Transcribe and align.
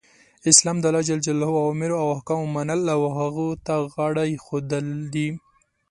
اسلام 0.51 0.77
د 0.81 0.85
الله 0.89 1.03
ج 1.25 1.29
اوامرو 1.53 1.95
او 2.01 2.07
احکامو 2.15 2.51
منل 2.55 2.81
او 2.95 3.01
هغو 3.17 3.49
ته 3.65 3.73
غاړه 3.93 4.23
ایښودل 4.31 4.87
دی. 5.13 5.27